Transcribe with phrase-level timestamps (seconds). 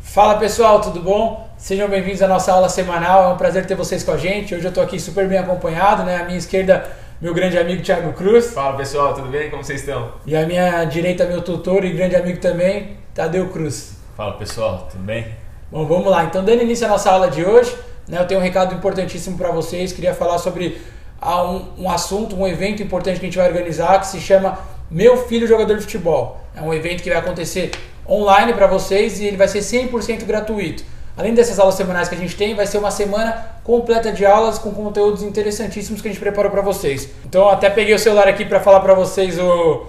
[0.00, 1.48] Fala pessoal, tudo bom?
[1.56, 3.30] Sejam bem-vindos à nossa aula semanal.
[3.30, 4.54] É um prazer ter vocês com a gente.
[4.54, 6.16] Hoje eu estou aqui super bem acompanhado, né?
[6.16, 8.52] À minha esquerda, meu grande amigo Thiago Cruz.
[8.52, 9.50] Fala pessoal, tudo bem?
[9.50, 10.14] Como vocês estão?
[10.26, 13.92] E à minha direita, meu tutor e grande amigo também, Tadeu Cruz.
[14.16, 15.26] Fala pessoal, tudo bem?
[15.70, 16.24] Bom, vamos lá.
[16.24, 17.76] Então, dando início à nossa aula de hoje,
[18.08, 19.92] né, eu tenho um recado importantíssimo para vocês.
[19.92, 20.80] Queria falar sobre
[21.20, 24.58] ah, um, um assunto, um evento importante que a gente vai organizar que se chama
[24.90, 26.40] Meu Filho Jogador de Futebol.
[26.56, 27.70] É um evento que vai acontecer
[28.08, 30.84] online para vocês e ele vai ser 100% gratuito.
[31.16, 34.58] Além dessas aulas semanais que a gente tem, vai ser uma semana completa de aulas
[34.58, 37.10] com conteúdos interessantíssimos que a gente preparou para vocês.
[37.26, 39.86] Então, até peguei o celular aqui para falar para vocês o,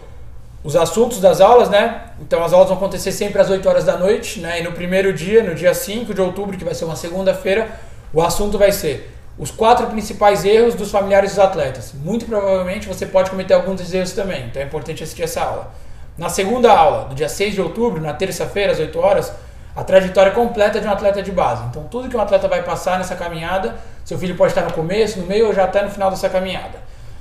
[0.64, 2.02] os assuntos das aulas, né?
[2.20, 4.60] Então, as aulas vão acontecer sempre às 8 horas da noite, né?
[4.60, 7.70] E no primeiro dia, no dia 5 de outubro, que vai ser uma segunda-feira,
[8.14, 11.94] o assunto vai ser os quatro principais erros dos familiares dos atletas.
[12.04, 15.74] Muito provavelmente você pode cometer alguns desses erros também, então é importante assistir essa aula.
[16.18, 19.32] Na segunda aula, do dia 6 de outubro, na terça-feira, às 8 horas,
[19.76, 21.64] a trajetória completa de um atleta de base.
[21.70, 25.20] Então, tudo que um atleta vai passar nessa caminhada, seu filho pode estar no começo,
[25.20, 26.80] no meio ou já até no final dessa caminhada.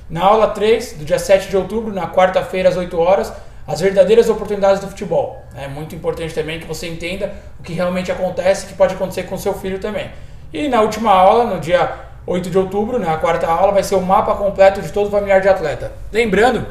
[0.09, 3.31] Na aula 3, do dia 7 de outubro, na quarta-feira, às 8 horas,
[3.65, 5.41] as verdadeiras oportunidades do futebol.
[5.55, 9.37] É muito importante também que você entenda o que realmente acontece, que pode acontecer com
[9.37, 10.11] seu filho também.
[10.51, 11.93] E na última aula, no dia
[12.27, 15.39] 8 de outubro, na quarta aula, vai ser o mapa completo de todo o familiar
[15.39, 15.93] de atleta.
[16.11, 16.67] Lembrando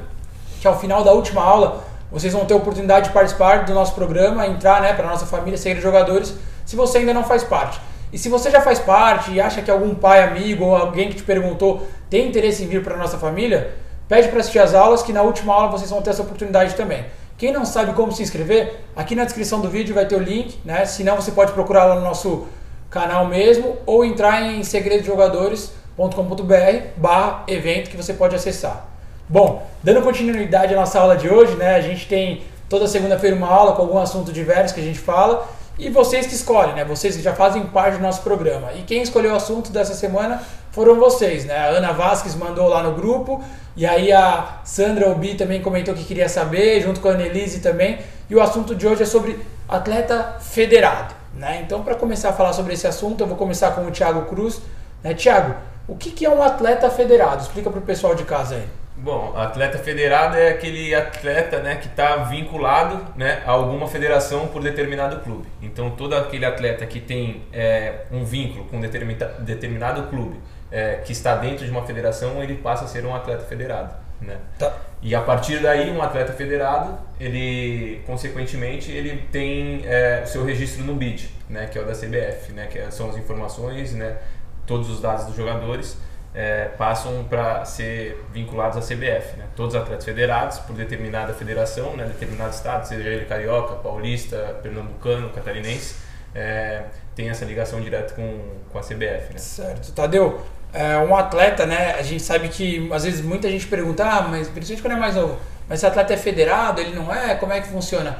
[0.60, 3.94] que ao final da última aula, vocês vão ter a oportunidade de participar do nosso
[3.94, 6.34] programa, entrar né, para a nossa família, ser jogadores,
[6.66, 7.80] se você ainda não faz parte.
[8.12, 11.16] E se você já faz parte e acha que algum pai, amigo ou alguém que
[11.16, 13.72] te perguntou tem interesse em vir para a nossa família,
[14.08, 17.04] pede para assistir as aulas, que na última aula vocês vão ter essa oportunidade também.
[17.38, 20.58] Quem não sabe como se inscrever, aqui na descrição do vídeo vai ter o link,
[20.64, 20.84] né?
[20.84, 22.46] Se não, você pode procurar lá no nosso
[22.90, 28.89] canal mesmo ou entrar em segredojogadores.com.br barra evento que você pode acessar.
[29.30, 31.76] Bom, dando continuidade à nossa aula de hoje, né?
[31.76, 35.46] A gente tem toda segunda-feira uma aula com algum assunto diverso que a gente fala
[35.78, 36.84] e vocês que escolhem, né?
[36.84, 38.72] Vocês que já fazem parte do nosso programa.
[38.72, 40.42] E quem escolheu o assunto dessa semana
[40.72, 41.56] foram vocês, né?
[41.56, 43.40] A Ana Vasques mandou lá no grupo
[43.76, 48.00] e aí a Sandra Obi também comentou que queria saber, junto com a Annelise também.
[48.28, 49.38] E o assunto de hoje é sobre
[49.68, 51.62] atleta federado, né?
[51.64, 54.60] Então, para começar a falar sobre esse assunto, eu vou começar com o Thiago Cruz.
[55.04, 55.14] Né?
[55.14, 55.54] Thiago,
[55.86, 57.42] o que é um atleta federado?
[57.42, 58.79] Explica para o pessoal de casa aí.
[59.02, 64.62] Bom, atleta federado é aquele atleta né, que está vinculado né, a alguma federação por
[64.62, 65.48] determinado clube.
[65.62, 70.38] Então, todo aquele atleta que tem é, um vínculo com determinado, determinado clube
[70.70, 73.94] é, que está dentro de uma federação, ele passa a ser um atleta federado.
[74.20, 74.36] Né?
[74.58, 74.76] Tá.
[75.00, 80.94] E a partir daí, um atleta federado, ele, consequentemente, ele tem é, seu registro no
[80.94, 84.18] BID, né, que é o da CBF, né, que é, são as informações, né,
[84.66, 85.96] todos os dados dos jogadores
[86.34, 89.36] é, passam para ser vinculados à CBF.
[89.36, 89.46] Né?
[89.56, 92.04] Todos os atletas federados por determinada federação, né?
[92.04, 95.96] determinado estado, seja ele carioca, paulista, pernambucano, catarinense,
[96.34, 98.40] é, tem essa ligação direta com,
[98.70, 99.32] com a CBF.
[99.32, 99.38] Né?
[99.38, 99.92] Certo.
[99.92, 100.40] Tadeu,
[100.72, 101.94] é, um atleta, né?
[101.98, 105.16] A gente sabe que às vezes muita gente pergunta, ah, mas principalmente quando é mais
[105.16, 105.38] novo,
[105.68, 107.34] mas esse atleta é federado, ele não é?
[107.34, 108.18] Como é que funciona?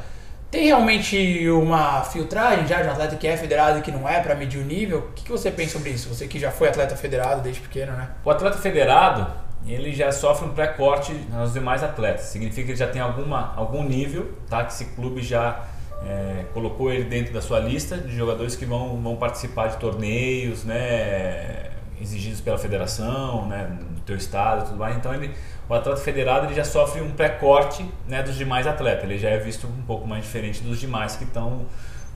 [0.51, 4.21] Tem realmente uma filtragem já de um atleta que é federado e que não é
[4.21, 4.99] para medir o nível?
[4.99, 6.09] O que, que você pensa sobre isso?
[6.09, 8.11] Você que já foi atleta federado desde pequeno, né?
[8.25, 9.31] O atleta federado,
[9.65, 12.23] ele já sofre um pré-corte nos demais atletas.
[12.23, 14.65] Significa que ele já tem alguma, algum nível, tá?
[14.65, 15.67] Que esse clube já
[16.05, 20.65] é, colocou ele dentro da sua lista de jogadores que vão, vão participar de torneios,
[20.65, 21.70] né?
[22.01, 23.77] Exigidos pela federação, né?
[23.95, 24.97] Do teu estado e tudo mais.
[24.97, 25.35] Então ele
[25.71, 29.05] o atleta federado ele já sofre um pré-corte né, dos demais atletas.
[29.05, 31.65] Ele já é visto um pouco mais diferente dos demais que estão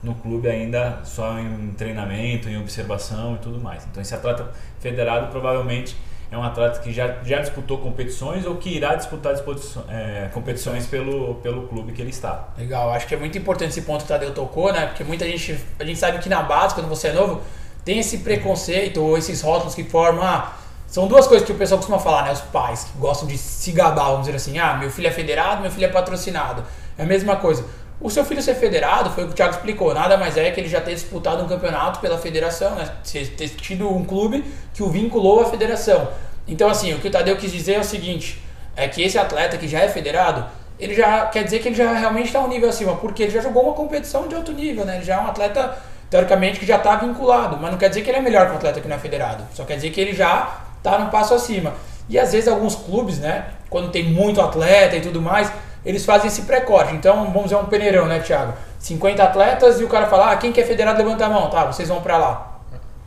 [0.03, 3.85] no clube ainda só em treinamento, em observação e tudo mais.
[3.89, 4.51] Então esse atleta
[4.81, 5.95] federado provavelmente
[6.29, 9.33] é um atleta que já, já disputou competições ou que irá disputar
[9.87, 12.49] é, competições pelo, pelo clube que ele está.
[12.57, 14.87] Legal, acho que é muito importante esse ponto que o Tadeu tocou, né?
[14.87, 17.41] Porque muita gente, a gente sabe que na base, quando você é novo,
[17.85, 20.57] tem esse preconceito ou esses rótulos que formam, ah,
[20.87, 22.31] são duas coisas que o pessoal costuma falar, né?
[22.31, 25.61] Os pais que gostam de se gabar, vamos dizer assim, ah, meu filho é federado,
[25.61, 26.63] meu filho é patrocinado.
[26.97, 27.65] É a mesma coisa.
[28.01, 30.59] O seu filho ser federado, foi o que o Thiago explicou, nada mais é que
[30.59, 32.89] ele já ter disputado um campeonato pela federação, né?
[33.03, 34.43] Ter tido um clube
[34.73, 36.09] que o vinculou à federação.
[36.47, 38.41] Então, assim, o que o Tadeu quis dizer é o seguinte:
[38.75, 40.45] é que esse atleta que já é federado,
[40.77, 43.41] ele já quer dizer que ele já realmente está um nível acima, porque ele já
[43.41, 44.97] jogou uma competição de alto nível, né?
[44.97, 45.77] Ele já é um atleta,
[46.15, 48.55] teoricamente, que já está vinculado, mas não quer dizer que ele é melhor que um
[48.55, 49.43] atleta que não é federado.
[49.53, 51.73] Só quer dizer que ele já tá um passo acima.
[52.07, 55.51] E às vezes alguns clubes, né, quando tem muito atleta e tudo mais,
[55.85, 56.95] eles fazem esse pré-corte.
[56.95, 58.53] Então, vamos dizer um peneirão, né, Thiago?
[58.79, 61.65] 50 atletas e o cara fala, ah, quem quer é federado levanta a mão, tá,
[61.65, 62.51] vocês vão para lá.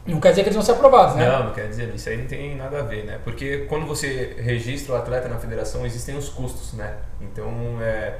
[0.06, 1.30] Não quer dizer que eles vão ser aprovados, né?
[1.30, 3.18] Não, não quer dizer, isso aí não tem nada a ver, né?
[3.24, 6.94] Porque quando você registra o atleta na federação, existem os custos, né?
[7.20, 7.52] Então,
[7.82, 8.14] é,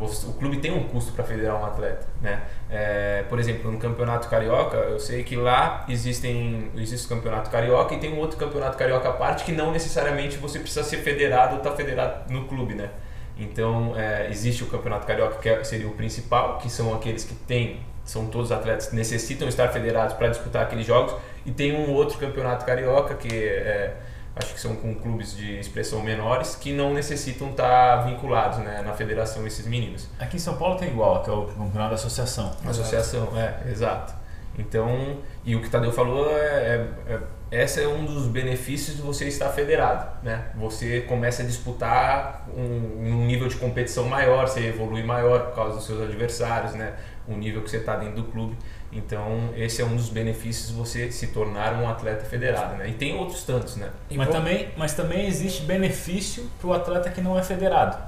[0.00, 2.42] o clube tem um custo para federar um atleta, né?
[2.70, 7.94] É, por exemplo, no campeonato carioca, eu sei que lá existem existe o campeonato carioca
[7.94, 11.54] e tem um outro campeonato carioca à parte que não necessariamente você precisa ser federado
[11.54, 12.90] ou estar tá federado no clube, né?
[13.36, 17.34] Então é, existe o campeonato carioca que é, seria o principal, que são aqueles que
[17.34, 21.14] têm são todos atletas que necessitam estar federados para disputar aqueles jogos
[21.44, 23.94] e tem um outro campeonato carioca que é
[24.38, 28.92] acho que são com clubes de expressão menores que não necessitam estar vinculados né, na
[28.92, 30.08] federação esses meninos.
[30.18, 32.52] Aqui em São Paulo tem igual, que é o campeonato da associação.
[32.64, 34.14] Associação, é, exato.
[34.58, 37.18] Então, e o que o Tadeu falou é, é,
[37.50, 40.48] é esse é um dos benefícios de você estar federado, né?
[40.56, 45.76] Você começa a disputar um, um nível de competição maior, você evolui maior por causa
[45.76, 46.94] dos seus adversários, né?
[47.28, 48.56] O nível que você está dentro do clube.
[48.90, 52.88] Então, esse é um dos benefícios de você se tornar um atleta federado, né?
[52.88, 53.90] E tem outros tantos, né?
[54.10, 57.98] Mas também, mas também existe benefício para o atleta que não é federado.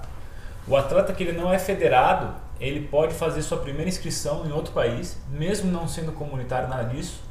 [0.66, 4.72] O atleta que ele não é federado, ele pode fazer sua primeira inscrição em outro
[4.72, 7.22] país, mesmo não sendo comunitário nada disso.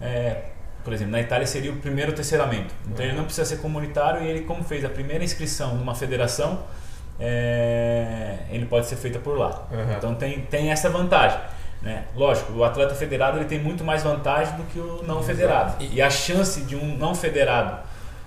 [0.00, 0.50] É,
[0.84, 2.74] por exemplo, na Itália seria o primeiro terceiramento.
[2.86, 3.10] Então uhum.
[3.10, 6.62] ele não precisa ser comunitário e ele, como fez a primeira inscrição numa federação,
[7.18, 9.66] é, ele pode ser feita por lá.
[9.70, 9.92] Uhum.
[9.96, 11.38] Então tem, tem essa vantagem.
[11.82, 12.04] Né?
[12.14, 15.76] Lógico, o atleta federado ele tem muito mais vantagem do que o não federado.
[15.80, 17.78] E a chance de um não federado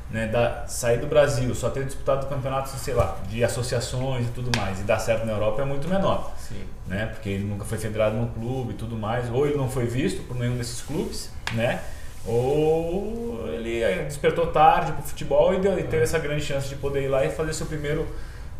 [0.09, 4.51] né, da, sair do Brasil, só ter disputado campeonatos, sei lá, de associações e tudo
[4.57, 6.33] mais, e dar certo na Europa é muito menor.
[6.37, 6.63] Sim.
[6.87, 7.07] Né?
[7.07, 10.21] Porque ele nunca foi federado num clube e tudo mais, ou ele não foi visto
[10.27, 11.79] por nenhum desses clubes, né?
[12.25, 16.75] ou ele despertou tarde para o futebol e, deu, e teve essa grande chance de
[16.75, 18.07] poder ir lá e fazer seu primeiro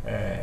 [0.06, 0.38] é,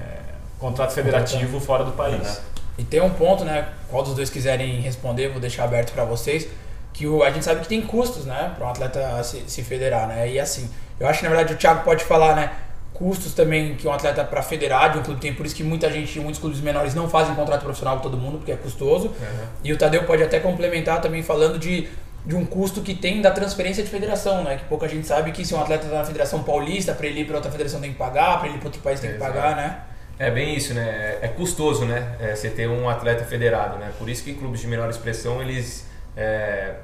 [0.60, 2.42] contrato federativo fora do país.
[2.78, 3.68] E tem um ponto, né?
[3.90, 6.48] Qual dos dois quiserem responder, vou deixar aberto para vocês.
[6.94, 8.54] Que o, a gente sabe que tem custos, né?
[8.56, 10.30] Para um atleta se, se federar, né?
[10.30, 10.70] E assim,
[11.00, 12.52] eu acho que na verdade o Thiago pode falar, né?
[12.94, 15.90] Custos também que um atleta para federar de um clube tem, por isso que muita
[15.90, 19.08] gente, muitos clubes menores não fazem contrato profissional com todo mundo, porque é custoso.
[19.08, 19.46] Uhum.
[19.64, 21.88] E o Tadeu pode até complementar também falando de,
[22.26, 24.58] de um custo que tem da transferência de federação, né?
[24.58, 27.26] Que pouca gente sabe que se um atleta está na Federação Paulista, para ele ir
[27.26, 29.56] para outra federação tem que pagar, para ele ir para outro país tem que pagar,
[29.56, 29.82] né?
[30.18, 31.18] É bem isso, né?
[31.22, 32.16] É custoso, né?
[32.20, 33.92] É, você ter um atleta federado, né?
[33.98, 36.76] Por isso que clubes de menor expressão eles é,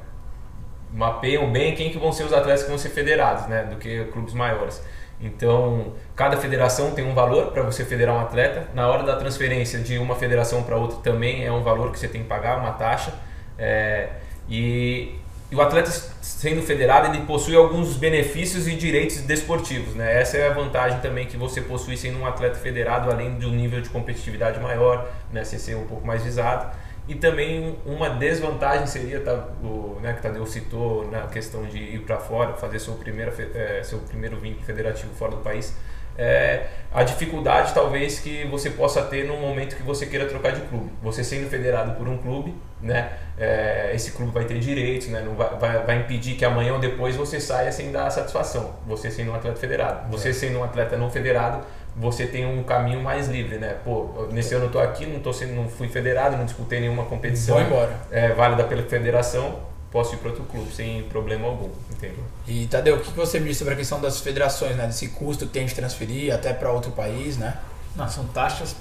[0.94, 3.64] mapeiam bem quem que vão ser os atletas que vão ser federados, né?
[3.64, 4.82] Do que clubes maiores.
[5.20, 8.70] Então, cada federação tem um valor para você federar um atleta.
[8.74, 12.08] Na hora da transferência de uma federação para outra também é um valor que você
[12.08, 13.14] tem que pagar, uma taxa.
[13.58, 14.10] É,
[14.50, 15.16] e
[15.52, 20.20] e o atleta sendo federado, ele possui alguns benefícios e direitos desportivos, né?
[20.20, 23.52] Essa é a vantagem também que você possui sendo um atleta federado, além de um
[23.52, 25.44] nível de competitividade maior, né?
[25.44, 26.76] Você ser um pouco mais visado.
[27.08, 32.00] E também uma desvantagem seria, tá, o, né, que Tadeu citou na questão de ir
[32.00, 35.76] para fora, fazer seu primeiro, é, seu primeiro vínculo federativo fora do país,
[36.18, 40.62] é, a dificuldade talvez que você possa ter no momento que você queira trocar de
[40.62, 40.90] clube.
[41.04, 45.36] Você sendo federado por um clube, né, é, esse clube vai ter direitos, né, não
[45.36, 48.76] vai, vai, vai, impedir que amanhã ou depois você saia sem dar satisfação.
[48.88, 50.10] Você sendo um atleta federado.
[50.10, 51.66] Você sendo um atleta não federado,
[51.96, 53.76] você tem um caminho mais livre, né?
[53.84, 57.06] Pô, nesse ano eu tô aqui, não tô sendo, não fui federado, não disputei nenhuma
[57.06, 57.56] competição.
[57.56, 57.94] Vou embora.
[58.12, 62.22] É, válida pela federação posso ir para outro clube sem problema algum, entendeu?
[62.46, 64.88] E Tadeu, o que você me disse sobre a questão das federações, né?
[64.88, 67.58] Desse custo que tem de transferir até para outro país, né?
[67.96, 68.76] Não, são taxas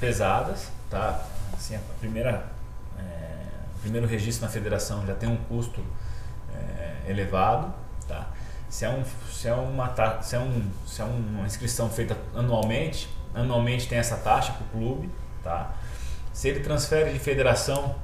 [0.00, 1.22] pesadas, tá?
[1.52, 2.46] Assim, a primeira,
[2.98, 3.02] é,
[3.76, 5.84] o primeiro registro na federação já tem um custo
[6.54, 7.70] é, elevado,
[8.08, 8.30] tá?
[8.70, 13.06] Se é, um, se, é uma, se, é um, se é uma inscrição feita anualmente,
[13.34, 15.10] anualmente tem essa taxa para o clube,
[15.42, 15.74] tá?
[16.32, 17.96] Se ele transfere de federação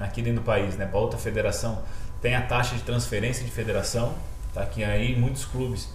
[0.00, 1.82] aqui dentro do país, né, para outra federação,
[2.20, 4.14] tem a taxa de transferência de federação,
[4.52, 4.64] tá?
[4.66, 5.88] que aí muitos clubes,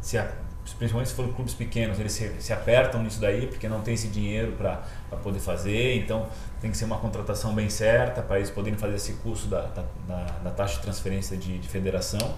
[0.00, 0.30] se a,
[0.78, 4.08] principalmente se forem clubes pequenos, eles se, se, apertam nisso daí, porque não tem esse
[4.08, 4.82] dinheiro para
[5.22, 6.26] poder fazer, então
[6.60, 9.62] tem que ser uma contratação bem certa para eles poderem fazer esse custo da,
[10.06, 12.34] da, da, taxa de transferência de, de federação.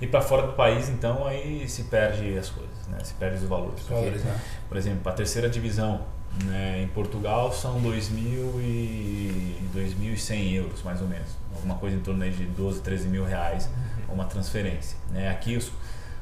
[0.00, 2.98] E para fora do país, então, aí se perde as coisas, né?
[3.02, 3.80] se perde os valores.
[3.80, 4.40] Porque, valores né?
[4.68, 6.02] Por exemplo, a terceira divisão
[6.44, 6.82] né?
[6.82, 11.28] Em Portugal são 2.100 euros, mais ou menos.
[11.54, 13.70] Alguma coisa em torno de 12, 13 mil reais
[14.12, 14.96] uma transferência.
[15.10, 15.30] Né?
[15.30, 15.70] Aqui os,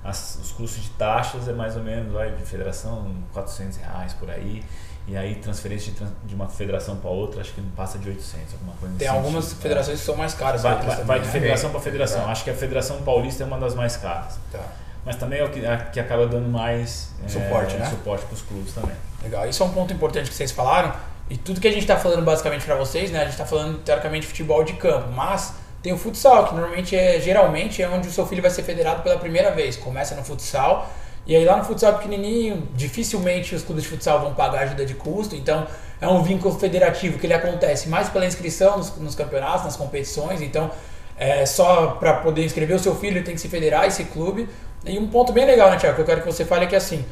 [0.05, 4.31] as, os custos de taxas é mais ou menos, vai, de federação, 400 reais por
[4.31, 4.63] aí.
[5.09, 8.55] E aí transferência de, de uma federação para outra, acho que não passa de 800,
[8.55, 10.63] alguma coisa Tem algumas sentido, federações que são mais caras.
[10.63, 11.33] Vai, vai, vai de né?
[11.33, 12.23] federação para federação.
[12.23, 12.33] É.
[12.33, 14.37] Acho que a Federação Paulista é uma das mais caras.
[14.51, 14.65] Tá.
[15.05, 17.87] Mas também é o que, a, que acaba dando mais suporte, é, né?
[17.89, 18.97] suporte para os clubes também.
[19.23, 19.49] Legal.
[19.49, 20.93] Isso é um ponto importante que vocês falaram.
[21.29, 23.21] E tudo que a gente está falando basicamente para vocês, né?
[23.21, 27.21] A gente está falando teoricamente futebol de campo, mas tem o futsal, que normalmente é
[27.21, 29.77] geralmente é onde o seu filho vai ser federado pela primeira vez.
[29.77, 30.91] Começa no futsal
[31.27, 34.95] E aí lá no futsal pequenininho, dificilmente os clubes de futsal vão pagar ajuda de
[34.95, 35.67] custo, então
[36.01, 40.41] é um vínculo federativo que ele acontece mais pela inscrição nos, nos campeonatos, nas competições,
[40.41, 40.71] então
[41.17, 44.49] é só para poder inscrever o seu filho tem que se federar esse clube.
[44.85, 46.77] E um ponto bem legal, né, Tiago, que eu quero que você fale é que
[46.77, 47.05] assim,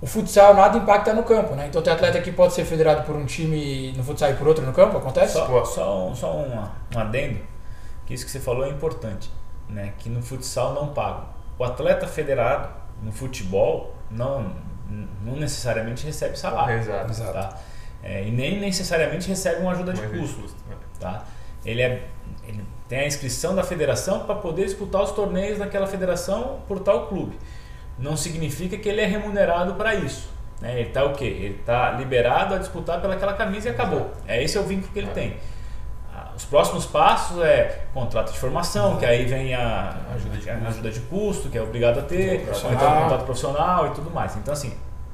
[0.00, 1.66] o futsal nada impacta no campo, né?
[1.66, 4.64] Então tem atleta que pode ser federado por um time no futsal e por outro
[4.64, 5.34] no campo, acontece?
[5.34, 7.40] Só, só, um, só uma, um adendo,
[8.06, 9.30] que isso que você falou é importante,
[9.68, 9.92] né?
[9.98, 11.24] Que no futsal não paga.
[11.58, 12.70] O atleta federado
[13.02, 14.52] no futebol não,
[15.22, 16.78] não necessariamente recebe salário.
[16.78, 17.10] Exato.
[17.10, 17.32] Exato.
[17.32, 17.58] Tá?
[18.02, 20.40] É, e nem necessariamente recebe uma ajuda de custo.
[20.68, 20.76] né?
[20.98, 21.24] Tá?
[21.64, 22.08] Ele, é,
[22.46, 27.08] ele tem a inscrição da federação para poder disputar os torneios daquela federação por tal
[27.08, 27.36] clube.
[28.00, 30.28] Não significa que ele é remunerado para isso.
[30.60, 30.80] Né?
[30.80, 31.24] Ele está o quê?
[31.24, 34.10] Ele está liberado a disputar pelaquela camisa e acabou.
[34.26, 35.36] É esse é o vínculo que ele tem.
[36.40, 40.90] Os próximos passos é contrato de formação, que aí vem a ajuda de, a ajuda
[40.90, 44.34] de custo, que é obrigado a ter, ou então contrato profissional e tudo mais.
[44.36, 44.72] Então, assim,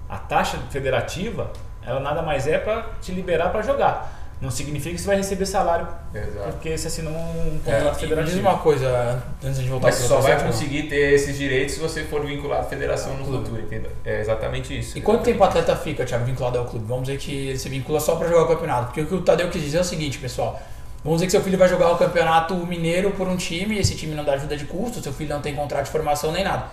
[0.09, 1.51] a taxa federativa,
[1.85, 4.16] ela nada mais é para te liberar para jogar.
[4.39, 6.53] Não significa que você vai receber salário Exato.
[6.53, 8.41] porque você assinou um É, contrato e me diz federativo.
[8.41, 12.23] uma coisa, antes de voltar Mas só vai conseguir ter esses direitos se você for
[12.27, 13.91] vinculado à federação no futuro, entendeu?
[14.05, 14.99] É exatamente isso.
[14.99, 16.85] E quanto tempo o atleta fica, Thiago, vinculado ao clube?
[16.87, 18.87] Vamos dizer que ele se vincula só para jogar o campeonato.
[18.89, 20.61] Porque o que o Tadeu quis dizer é o seguinte, pessoal.
[21.03, 23.95] Vamos dizer que seu filho vai jogar o campeonato mineiro por um time, e esse
[23.95, 26.65] time não dá ajuda de custo, seu filho não tem contrato de formação nem nada.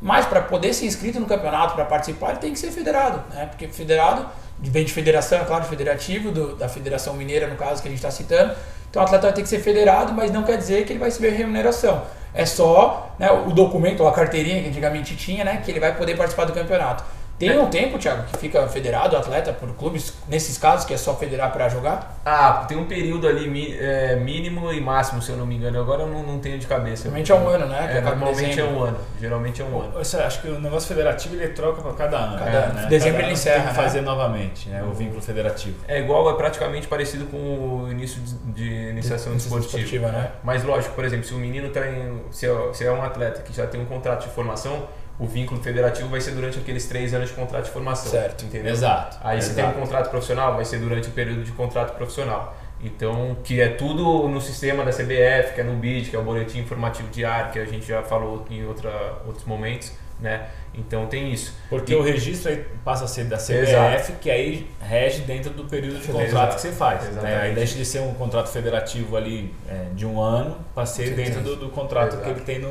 [0.00, 3.46] Mas para poder ser inscrito no campeonato, para participar, ele tem que ser federado, né?
[3.46, 4.26] Porque federado
[4.58, 7.98] vem de federação, é claro, federativo, do- da Federação Mineira, no caso, que a gente
[7.98, 8.54] está citando.
[8.90, 11.08] Então o atleta vai ter que ser federado, mas não quer dizer que ele vai
[11.08, 12.02] receber remuneração.
[12.34, 15.60] É só né, o documento ou a carteirinha que antigamente tinha, né?
[15.64, 17.04] Que ele vai poder participar do campeonato.
[17.40, 20.96] Tem um tempo, Thiago, que fica federado o atleta por clubes, nesses casos, que é
[20.98, 22.20] só federar para jogar?
[22.24, 25.80] Ah, tem um período ali é, mínimo e máximo, se eu não me engano.
[25.80, 27.04] Agora eu não, não tenho de cabeça.
[27.04, 27.96] Normalmente é um ano, né?
[27.96, 28.98] É, normalmente é um ano.
[29.18, 29.92] Geralmente é um ano.
[29.94, 32.38] Eu acho que o negócio federativo ele troca para cada ano.
[32.38, 32.58] Cada né?
[32.58, 32.74] ano.
[32.74, 32.86] Né?
[32.88, 33.82] Dezembro Cada ele encerra, Tem que né?
[33.82, 34.82] fazer novamente né?
[34.82, 35.78] o vínculo federativo.
[35.88, 39.78] É igual, é praticamente parecido com o início de, de iniciação Iniciação desportiva.
[39.78, 40.32] esportiva, né?
[40.44, 42.20] Mas lógico, por exemplo, se o menino tá em.
[42.30, 44.86] Se é, se é um atleta que já tem um contrato de formação,
[45.20, 48.10] o vínculo federativo vai ser durante aqueles três anos de contrato de formação.
[48.10, 48.44] Certo.
[48.46, 48.72] Entendeu?
[48.72, 49.18] Exato.
[49.22, 52.56] Aí se tem um contrato profissional, vai ser durante o período de contrato profissional.
[52.82, 56.22] Então, que é tudo no sistema da CBF, que é no BID, que é o
[56.22, 58.90] Boletim Informativo Diário, que a gente já falou em outra,
[59.26, 60.46] outros momentos, né?
[60.74, 61.54] Então tem isso.
[61.68, 64.12] Porque E- o registro aí passa a ser da CBF, Exato.
[64.20, 66.54] que aí rege dentro do período de contrato Exato.
[66.54, 67.04] que você faz.
[67.16, 67.40] Né?
[67.42, 71.16] Aí deixa de ser um contrato federativo ali é, de um ano para ser Com
[71.16, 72.22] dentro do, do contrato Exato.
[72.24, 72.70] que ele tem no,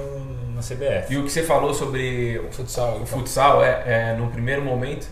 [0.60, 1.14] na CBF.
[1.14, 2.92] E o que você falou sobre Futsal.
[2.92, 3.06] o então.
[3.06, 5.08] futsal é, é, no primeiro momento,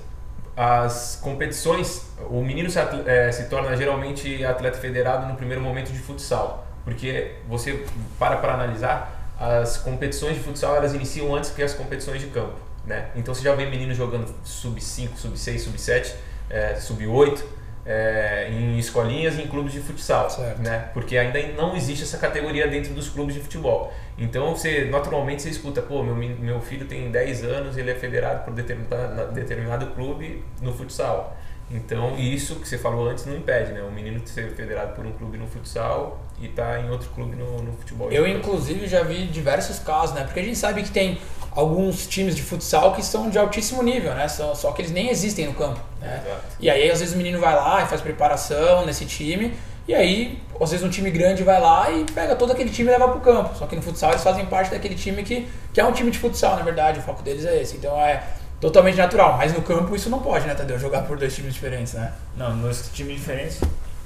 [0.56, 6.00] as competições, o menino se, é, se torna geralmente atleta federado no primeiro momento de
[6.00, 7.86] futsal, porque você
[8.20, 12.56] para para analisar, as competições de futsal elas iniciam antes que as competições de campo,
[12.86, 13.10] né?
[13.16, 16.16] Então você já vê meninos jogando sub 5, sub 6, sub 7,
[16.50, 17.57] é, sub 8
[17.88, 20.62] é, em escolinhas e em clubes de futsal, Certo.
[20.62, 20.90] né?
[20.94, 23.94] Porque ainda não existe essa categoria dentro dos clubes de futebol.
[24.18, 28.44] Então você naturalmente você escuta, pô, meu, meu filho tem 10 anos, ele é federado
[28.44, 31.38] por determinado, determinado clube no futsal.
[31.70, 33.82] Então isso que você falou antes não impede, né?
[33.82, 37.36] O menino de ser federado por um clube no futsal e tá em outro clube
[37.36, 38.12] no, no futebol.
[38.12, 40.24] Eu, inclusive, já vi diversos casos, né?
[40.24, 41.20] Porque a gente sabe que tem
[41.58, 44.28] alguns times de futsal que são de altíssimo nível, né?
[44.28, 46.22] Só, só que eles nem existem no campo, né?
[46.60, 49.56] E aí, às vezes, o menino vai lá e faz preparação nesse time.
[49.88, 52.92] E aí, às vezes, um time grande vai lá e pega todo aquele time e
[52.92, 53.58] leva pro campo.
[53.58, 56.20] Só que no futsal eles fazem parte daquele time que, que é um time de
[56.20, 57.00] futsal, na verdade.
[57.00, 57.76] O foco deles é esse.
[57.78, 58.22] Então é
[58.62, 59.36] totalmente natural.
[59.38, 60.78] Mas no campo isso não pode, né, Tadeu?
[60.78, 62.14] Jogar por dois times diferentes, né?
[62.36, 63.62] Não, nos times diferentes,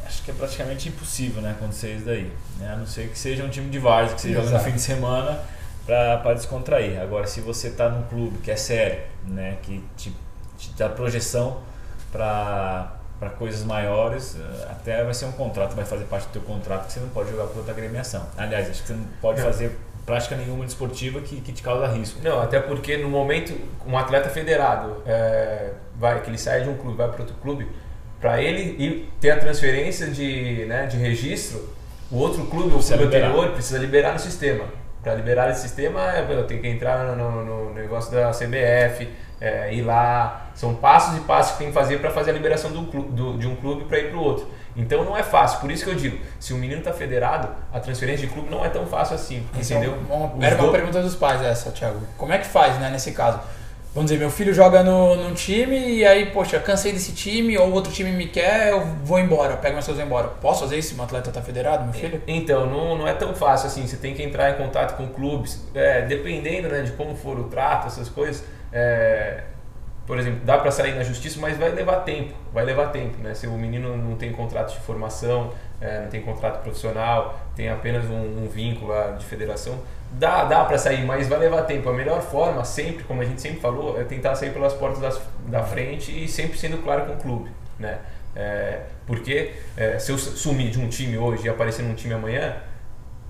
[0.05, 2.31] acho que é praticamente impossível né, acontecer isso daí.
[2.59, 2.71] Né?
[2.71, 4.81] A não ser que seja um time de várzea, que você joga no fim de
[4.81, 5.41] semana
[5.85, 6.99] para descontrair.
[7.01, 10.15] Agora, se você está num clube que é sério, né, que te,
[10.57, 11.61] te dá projeção
[12.11, 16.87] para coisas maiores, eh, até vai ser um contrato, vai fazer parte do teu contrato
[16.87, 18.25] que você não pode jogar por outra agremiação.
[18.37, 19.45] Aliás, acho que você não pode Não.
[19.45, 22.19] fazer prática nenhuma desportiva que, que te causa risco.
[22.23, 23.53] Não, até porque no momento
[23.85, 27.67] um atleta federado é, vai que ele sai de um clube vai para outro clube,
[28.19, 31.69] para ele ir ter a transferência de, né, de registro,
[32.09, 33.29] o outro clube, o clube liberar.
[33.29, 34.65] anterior precisa liberar no sistema.
[35.03, 39.09] Para liberar esse sistema, é, eu tenho que entrar no, no- no negócio da CBF,
[39.39, 40.47] é, ir lá.
[40.53, 43.47] São passos e passos que tem que fazer para fazer a liberação do, do- de
[43.47, 44.47] um clube para ir para o outro.
[44.75, 45.59] Então não é fácil.
[45.59, 48.63] Por isso que eu digo, se o menino está federado, a transferência de clube não
[48.63, 49.97] é tão fácil assim, Essa entendeu?
[50.09, 51.99] uma- era uma do- pergunta dos pais essa, Thiago.
[52.17, 53.39] Como é que faz, né, nesse caso?
[53.93, 57.73] Vamos dizer, meu filho joga no, num time e aí, poxa, cansei desse time, ou
[57.73, 60.33] outro time me quer, eu vou embora, pego minhas coisas e vou embora.
[60.39, 62.21] Posso fazer isso se meu atleta tá federado, meu filho?
[62.25, 63.85] Então, não, não é tão fácil assim.
[63.85, 65.67] Você tem que entrar em contato com clubes.
[65.75, 69.43] É, dependendo né, de como for o trato, essas coisas, é,
[70.07, 73.33] por exemplo, dá para sair na justiça, mas vai levar tempo, vai levar tempo, né?
[73.33, 78.05] Se o menino não tem contrato de formação, é, não tem contrato profissional, tem apenas
[78.05, 79.79] um, um vínculo de federação,
[80.11, 81.89] dá, dá para sair, mas vai levar tempo.
[81.89, 85.21] A melhor forma, sempre, como a gente sempre falou, é tentar sair pelas portas das,
[85.47, 87.49] da frente e sempre sendo claro com o clube,
[87.79, 87.99] né?
[88.35, 92.55] É, porque é, se eu sumir de um time hoje e aparecer num time amanhã,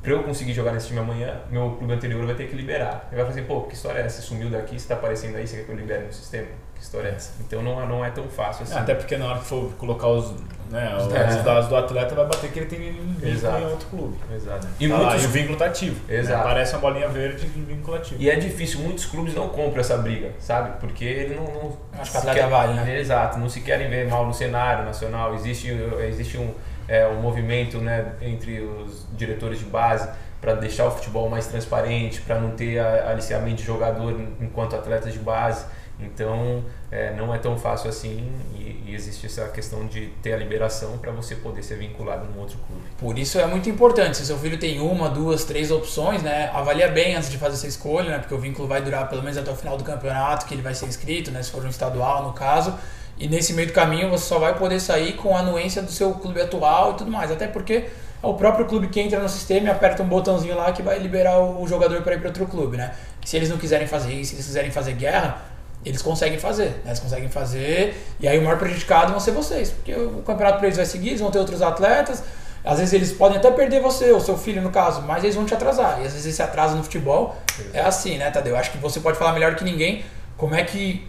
[0.01, 3.07] para eu conseguir jogar nesse time amanhã, meu clube anterior vai ter que liberar.
[3.11, 4.21] Ele vai fazer, assim, pô, que história é essa?
[4.21, 6.47] Você sumiu daqui, você está aparecendo aí, você quer que eu libere no sistema?
[6.73, 7.33] Que história é essa?
[7.39, 8.73] Então não, não é tão fácil assim.
[8.73, 10.33] Até porque na hora que for colocar os,
[10.71, 11.43] né, os é.
[11.43, 13.61] dados do atleta, vai bater que ele tem vínculo Exato.
[13.61, 14.17] em outro clube.
[14.33, 14.67] Exato.
[14.79, 15.15] E, tá muitos...
[15.15, 16.01] lá, e o vínculo tá ativo.
[16.07, 16.17] Né?
[16.17, 16.37] Exato.
[16.39, 16.43] Né?
[16.43, 18.19] Parece uma bolinha verde de vínculo ativo.
[18.19, 20.79] E é difícil, muitos clubes não compram essa briga, sabe?
[20.79, 21.43] Porque ele não.
[21.43, 22.49] não Acho que atleta quer...
[22.49, 22.99] vale, né?
[22.99, 25.35] Exato, não se querem ver mal no cenário nacional.
[25.35, 25.67] Existe,
[26.09, 26.51] existe um,
[26.91, 30.09] é, um movimento né, entre os diretores de base
[30.41, 35.19] para deixar o futebol mais transparente, para não ter aliciamento de jogador enquanto atletas de
[35.19, 35.65] base.
[36.01, 40.37] Então, é, não é tão fácil assim e, e, existe essa questão de ter a
[40.37, 42.81] liberação para você poder ser vinculado num outro clube.
[42.97, 46.87] Por isso é muito importante, se seu filho tem uma, duas, três opções, né, avalia
[46.87, 49.51] bem antes de fazer essa escolha, né, porque o vínculo vai durar pelo menos até
[49.51, 52.33] o final do campeonato, que ele vai ser inscrito, né, se for um estadual no
[52.33, 52.75] caso,
[53.21, 56.11] e nesse meio do caminho você só vai poder sair com a anuência do seu
[56.15, 57.85] clube atual e tudo mais, até porque
[58.23, 60.97] é o próprio clube que entra no sistema e aperta um botãozinho lá que vai
[60.97, 62.95] liberar o jogador para ir para outro clube, né?
[63.23, 65.39] Se eles não quiserem fazer isso, se eles quiserem fazer guerra,
[65.85, 66.87] eles conseguem fazer, né?
[66.87, 70.65] Eles conseguem fazer e aí o maior prejudicado vão ser vocês, porque o campeonato para
[70.65, 72.23] eles vai seguir, eles vão ter outros atletas,
[72.65, 75.45] às vezes eles podem até perder você, ou seu filho no caso, mas eles vão
[75.45, 76.01] te atrasar.
[76.01, 77.35] E às vezes esse atraso no futebol
[77.71, 78.57] é assim, né, Tadeu?
[78.57, 80.03] Acho que você pode falar melhor que ninguém
[80.37, 81.07] como é que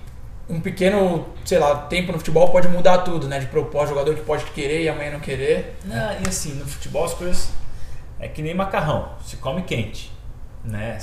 [0.53, 3.39] um pequeno, sei lá, tempo no futebol pode mudar tudo, né?
[3.39, 5.77] De propósito, jogador que pode querer e amanhã não querer.
[5.85, 7.51] Não, e assim, no futebol as coisas
[8.21, 10.13] é que nem macarrão, se come quente,
[10.63, 10.99] né?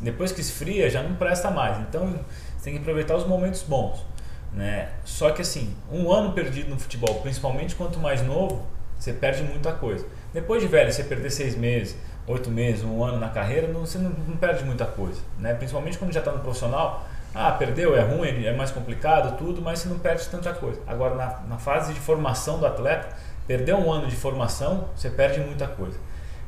[0.00, 1.78] Depois que esfria já não presta mais.
[1.80, 2.18] Então
[2.56, 4.06] você tem que aproveitar os momentos bons,
[4.52, 4.88] né?
[5.04, 8.64] Só que assim, um ano perdido no futebol, principalmente quanto mais novo,
[8.96, 10.06] você perde muita coisa.
[10.32, 13.98] Depois de velho, você perder seis meses, oito meses, um ano na carreira, não, você
[13.98, 15.54] não, não perde muita coisa, né?
[15.54, 19.78] Principalmente quando já está no profissional, ah, perdeu, é ruim, é mais complicado, tudo, mas
[19.78, 20.80] você não perde tanta coisa.
[20.86, 23.08] Agora, na, na fase de formação do atleta,
[23.46, 25.98] perder um ano de formação, você perde muita coisa.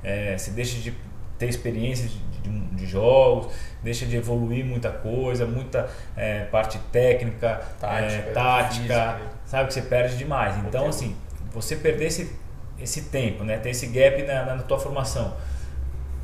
[0.03, 0.95] É, você deixa de
[1.39, 7.63] ter experiência de, de, de, jogos, deixa de evoluir muita coisa, muita é, parte técnica,
[7.81, 10.57] tática, é, tática sabe que você perde demais.
[10.59, 11.17] Então, assim,
[11.51, 12.37] você perder esse,
[12.79, 15.35] esse tempo, né, ter esse gap na, na tua formação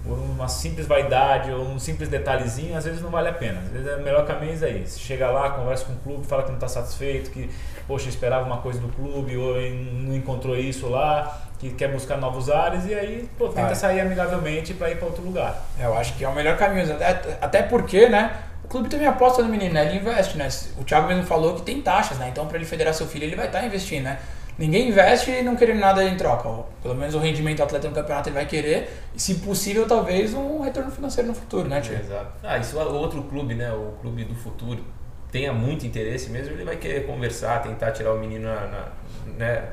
[0.05, 3.61] por uma simples vaidade ou um simples detalhezinho, às vezes não vale a pena.
[3.61, 4.99] Às vezes é o melhor caminho é isso.
[4.99, 7.51] Chega lá, conversa com o clube, fala que não está satisfeito, que,
[7.87, 12.49] poxa, esperava uma coisa do clube ou não encontrou isso lá, que quer buscar novos
[12.49, 13.75] ares e aí, pô, tenta Vai.
[13.75, 15.63] sair amigavelmente para ir para outro lugar.
[15.79, 16.97] É, eu acho que é o melhor caminho.
[17.41, 18.35] Até porque, né,
[18.65, 19.87] o clube também aposta no menino, né?
[19.87, 20.49] Ele investe, né?
[20.79, 22.29] O Thiago mesmo falou que tem taxas, né?
[22.31, 24.19] Então, para ele federar seu filho, ele vai estar tá investindo, né?
[24.61, 26.65] Ninguém investe não querendo nada em troca.
[26.83, 28.91] Pelo menos o rendimento do atleta no campeonato ele vai querer.
[29.15, 31.95] E, se possível, talvez um retorno financeiro no futuro, né, Tio?
[31.95, 32.33] Exato.
[32.43, 33.73] Ah, isso o outro clube, né?
[33.73, 34.85] O clube do futuro
[35.31, 38.89] tenha muito interesse mesmo, ele vai querer conversar, tentar tirar o menino na, na
[39.37, 39.65] né,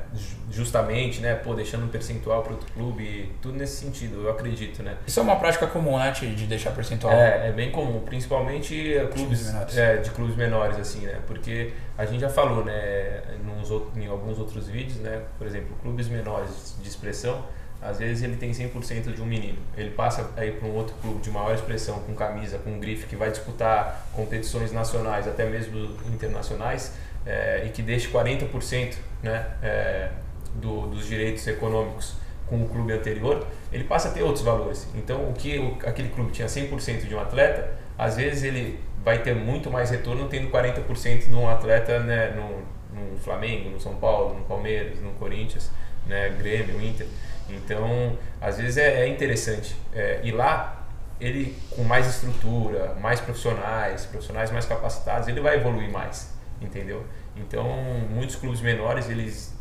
[0.50, 4.96] justamente, né, pô, deixando um percentual para outro clube, tudo nesse sentido, eu acredito, né.
[5.06, 7.12] Isso é uma prática comum, né, de deixar percentual?
[7.12, 12.20] É, é bem comum, principalmente clubes é, de clubes menores, assim, né, porque a gente
[12.20, 17.44] já falou, né, nos, em alguns outros vídeos, né, por exemplo, clubes menores de expressão,
[17.80, 19.58] às vezes ele tem 100% de um menino.
[19.76, 23.16] Ele passa aí para um outro clube de maior expressão, com camisa, com grife, que
[23.16, 26.92] vai disputar competições nacionais, até mesmo internacionais,
[27.24, 30.10] é, e que deixe 40% né, é,
[30.54, 32.14] do, dos direitos econômicos
[32.46, 34.88] com o clube anterior, ele passa a ter outros valores.
[34.94, 39.22] Então, o que o, aquele clube tinha 100% de um atleta, às vezes ele vai
[39.22, 43.94] ter muito mais retorno tendo 40% de um atleta né, no, no Flamengo, no São
[43.96, 45.70] Paulo, no Palmeiras, no Corinthians,
[46.08, 47.06] né, Grêmio, Inter.
[47.48, 49.76] Então, às vezes é, é interessante.
[49.94, 50.86] É, e lá,
[51.20, 57.04] ele com mais estrutura, mais profissionais, profissionais mais capacitados, ele vai evoluir mais, entendeu?
[57.36, 57.64] Então,
[58.10, 59.54] muitos clubes menores, eles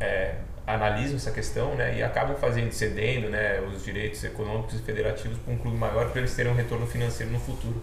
[0.00, 5.38] é, analisam essa questão né, e acabam fazendo, cedendo né, os direitos econômicos e federativos
[5.38, 7.82] para um clube maior para eles terem um retorno financeiro no futuro.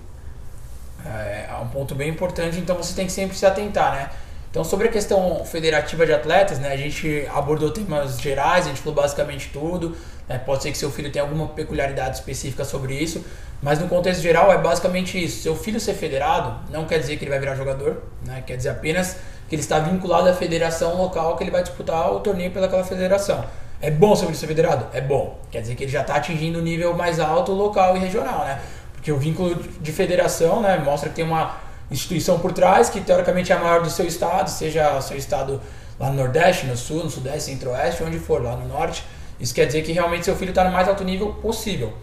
[1.06, 4.10] É, um ponto bem importante, então você tem que sempre se atentar, né?
[4.50, 8.82] Então, sobre a questão federativa de atletas, né, a gente abordou temas gerais, a gente
[8.82, 9.96] falou basicamente tudo.
[10.28, 13.24] Né, pode ser que seu filho tenha alguma peculiaridade específica sobre isso,
[13.62, 15.44] mas no contexto geral é basicamente isso.
[15.44, 18.70] Seu filho ser federado não quer dizer que ele vai virar jogador, né, quer dizer
[18.70, 22.84] apenas que ele está vinculado à federação local que ele vai disputar o torneio pelaquela
[22.84, 23.44] federação.
[23.82, 24.88] É bom seu filho ser federado?
[24.94, 25.40] É bom.
[25.50, 28.60] Quer dizer que ele já está atingindo o nível mais alto local e regional, né?
[28.94, 31.56] Porque o vínculo de federação né, mostra que tem uma
[31.92, 35.62] instituição por trás, que teoricamente é a maior do seu estado, seja o seu estado
[36.00, 39.04] lá no Nordeste, no Sul, no Sudeste, Centro-Oeste, onde for, lá no Norte.
[39.40, 41.94] Isso quer dizer que realmente seu filho está no mais alto nível possível.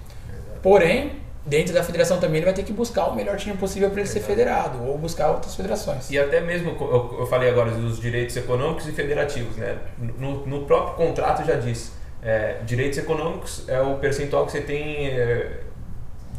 [0.62, 4.00] Porém, dentro da federação também ele vai ter que buscar o melhor time possível para
[4.00, 6.10] ele ser federado ou buscar outras federações.
[6.10, 9.78] E até mesmo, eu falei agora dos direitos econômicos e federativos, né?
[10.18, 15.08] No, no próprio contrato já diz, é, direitos econômicos é o percentual que você tem
[15.08, 15.60] é,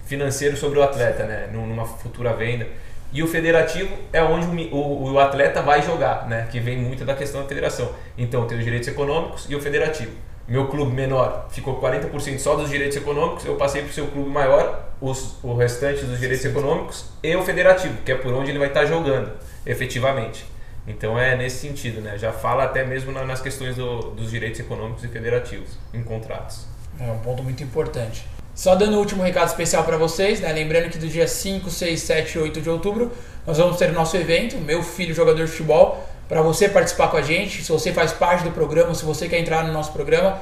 [0.05, 1.47] financeiro sobre o atleta, né?
[1.53, 2.67] Numa futura venda.
[3.11, 6.47] E o federativo é onde o, o, o, atleta vai jogar, né?
[6.51, 7.91] Que vem muito da questão da federação.
[8.17, 10.11] Então tem os direitos econômicos e o federativo.
[10.47, 14.29] Meu clube menor ficou 40% só dos direitos econômicos, eu passei para o seu clube
[14.29, 18.59] maior, os, o restante dos direitos econômicos e o federativo, que é por onde ele
[18.59, 19.29] vai estar jogando,
[19.65, 20.45] efetivamente.
[20.87, 22.17] Então é nesse sentido, né?
[22.17, 26.65] Já fala até mesmo nas questões do, dos direitos econômicos e federativos em contratos.
[26.97, 28.25] É um ponto muito importante.
[28.57, 30.51] Só dando o um último recado especial para vocês, né?
[30.51, 33.11] lembrando que do dia 5, 6, 7 e 8 de outubro
[33.45, 37.17] nós vamos ter o nosso evento, Meu Filho Jogador de Futebol, para você participar com
[37.17, 37.63] a gente.
[37.63, 40.39] Se você faz parte do programa, se você quer entrar no nosso programa,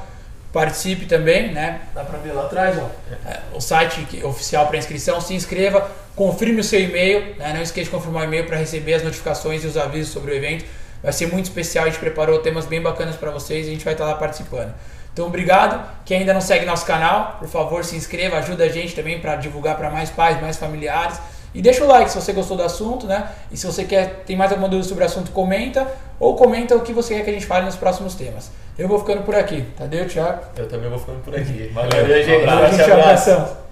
[0.50, 1.82] participe também, né?
[1.94, 2.88] Dá para ver lá atrás, ó,
[3.28, 7.52] é, o site oficial para inscrição, se inscreva, confirme o seu e-mail, né?
[7.52, 10.34] não esqueça de confirmar o e-mail para receber as notificações e os avisos sobre o
[10.34, 10.64] evento.
[11.02, 13.84] Vai ser muito especial, a gente preparou temas bem bacanas para vocês e a gente
[13.84, 14.72] vai estar lá participando.
[15.16, 15.82] Então, obrigado.
[16.04, 19.34] Quem ainda não segue nosso canal, por favor, se inscreva, ajuda a gente também para
[19.36, 21.18] divulgar para mais pais, mais familiares.
[21.54, 23.30] E deixa o like se você gostou do assunto, né?
[23.50, 26.80] E se você quer tem mais alguma dúvida sobre o assunto, comenta ou comenta o
[26.80, 28.50] que você quer que a gente fale nos próximos temas.
[28.78, 29.64] Eu vou ficando por aqui.
[29.74, 30.42] Tadeu, Thiago?
[30.54, 31.70] Eu também vou ficando por aqui.
[31.72, 32.46] Valeu, Valeu gente.
[32.46, 33.30] Um abraço.
[33.30, 33.65] abraço.